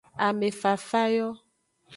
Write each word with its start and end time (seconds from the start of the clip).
Ame 0.25 0.49
fafa 0.61 1.03
yo. 1.15 1.27